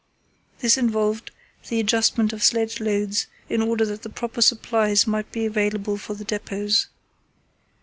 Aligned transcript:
This 0.61 0.77
involved 0.79 1.29
the 1.69 1.79
adjustment 1.79 2.33
of 2.33 2.41
sledge 2.41 2.79
loads 2.79 3.27
in 3.49 3.61
order 3.61 3.85
that 3.85 4.01
the 4.01 4.09
proper 4.09 4.41
supplies 4.41 5.05
might 5.05 5.31
be 5.31 5.45
available 5.45 5.95
for 5.99 6.15
the 6.15 6.25
depots. 6.25 6.87